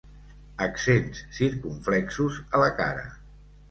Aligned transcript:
Accents 0.67 1.23
circumflexos 1.41 2.43
a 2.51 2.67
la 2.67 2.75
cara. 2.85 3.11